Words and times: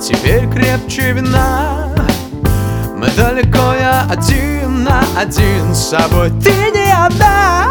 теперь 0.00 0.48
крепче 0.50 1.12
вина. 1.12 1.88
Мы 2.96 3.08
далеко, 3.16 3.74
я 3.78 4.06
один 4.10 4.84
на 4.84 5.02
один 5.16 5.74
с 5.74 5.90
собой. 5.90 6.30
Ты 6.42 6.50
не 6.50 6.92
одна. 6.92 7.66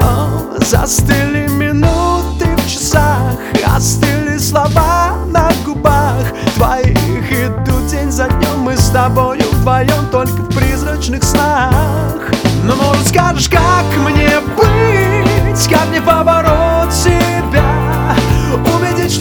О, 0.00 0.56
Застыли 0.64 1.48
минуты 1.48 2.46
в 2.56 2.70
часах 2.70 3.36
Остыли 3.66 4.38
слова 4.38 5.16
на 5.26 5.50
губах. 5.64 6.24
Твоих 6.54 7.32
Идут 7.32 7.86
день 7.86 8.10
за 8.10 8.28
днем 8.28 8.60
мы 8.60 8.76
с 8.76 8.90
тобою 8.90 9.42
вдвоем 9.52 10.06
Только 10.10 10.42
в 10.42 10.54
призрачных 10.54 11.24
снах. 11.24 12.30
Но 12.64 12.76
может 12.76 13.08
скажешь, 13.08 13.48
как 13.48 13.84
мне 13.96 14.40
быть 14.56 15.68
Как 15.68 15.88
мне 15.88 16.00
что 16.00 16.69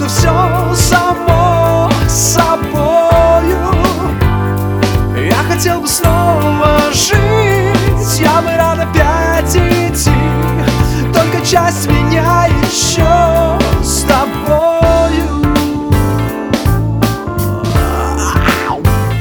все 0.09 0.75
само 0.75 1.91
собою. 2.07 3.59
Я 5.15 5.37
хотел 5.47 5.81
бы 5.81 5.87
снова 5.87 6.91
жить 6.91 8.19
Я 8.19 8.41
бы 8.41 8.49
рад 8.57 8.79
опять 8.79 9.55
идти. 9.55 10.11
Только 11.13 11.45
часть 11.45 11.87
меня 11.87 12.47
еще 12.47 13.57
с 13.83 14.03
тобою. 14.03 15.45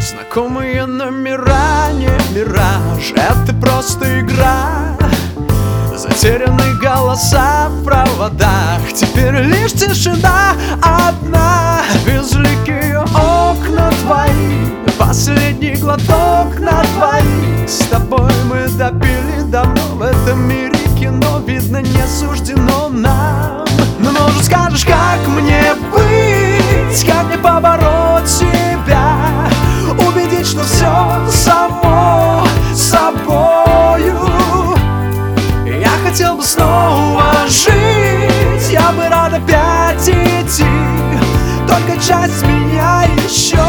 Знакомые 0.01 0.87
номера, 0.87 1.93
не 1.93 2.09
мираж 2.35 3.13
Это 3.15 3.53
просто 3.55 4.21
игра 4.21 4.98
Затерянные 5.99 6.75
голоса 6.75 7.69
в 7.71 7.83
проводах. 7.83 8.81
Теперь 8.95 9.35
лишь 9.35 9.73
тишина 9.73 10.53
одна. 10.81 11.81
Безликие 12.07 13.01
окна 13.01 13.91
твои. 14.03 14.69
Последний 14.97 15.75
глоток 15.75 16.59
на 16.61 16.83
двоих 16.83 17.69
С 17.69 17.79
тобой 17.89 18.31
мы 18.45 18.69
допили 18.79 19.43
давно. 19.51 19.83
В 19.95 20.03
этом 20.03 20.49
мире 20.49 20.79
кино 20.97 21.41
Видно 21.45 21.79
не 21.79 22.07
суждено 22.07 22.89
нам. 22.91 23.65
Но 23.99 24.13
может 24.13 24.45
скажешь, 24.45 24.85
как 24.85 25.27
мне 25.27 25.75
быть? 25.91 27.05
Как 27.05 27.27
мне 27.27 27.39
побороть 27.39 27.58
опять 39.39 40.09
идти. 40.09 40.65
Только 41.67 42.01
часть 42.01 42.43
меня 42.43 43.05
еще 43.25 43.68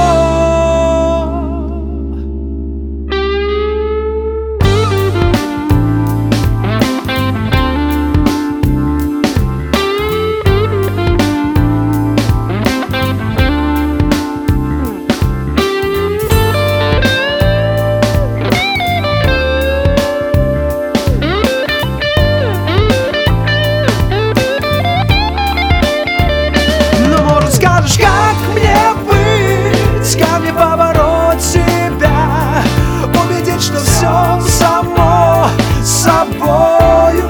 что 33.69 33.79
все 33.81 34.49
само 34.49 35.47
собою. 35.83 37.29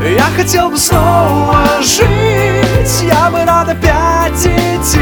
Я 0.00 0.26
хотел 0.36 0.70
бы 0.70 0.78
снова 0.78 1.58
жить 1.82 3.02
Я 3.02 3.30
бы 3.30 3.44
рад 3.44 3.68
опять 3.68 4.46
идти. 4.46 5.00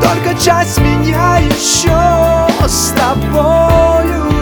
Только 0.00 0.40
часть 0.42 0.78
меня 0.78 1.38
еще 1.38 2.46
с 2.66 2.92
тобою. 2.96 4.32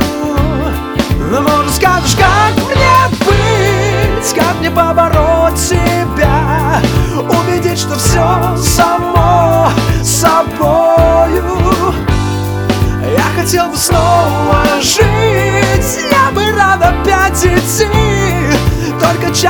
Но 1.30 1.42
может 1.42 1.74
скажешь, 1.74 2.16
как 2.16 2.54
мне 2.66 3.26
быть 3.26 4.34
Как 4.34 4.60
мне 4.60 4.70
побороть 4.70 5.58
себя? 5.58 6.80
Убедить, 7.18 7.78
что 7.78 7.96
все 7.96 8.22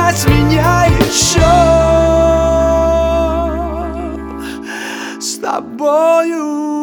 Часть 0.07 0.25
меня 0.29 0.85
еще 0.85 1.41
С 5.19 5.37
тобою 5.39 6.76